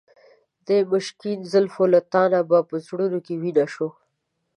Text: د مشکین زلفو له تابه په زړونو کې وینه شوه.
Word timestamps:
د 0.67 0.69
مشکین 0.91 1.39
زلفو 1.51 1.83
له 1.93 1.99
تابه 2.13 2.59
په 2.69 2.75
زړونو 2.85 3.19
کې 3.25 3.35
وینه 3.41 3.65
شوه. 3.73 3.89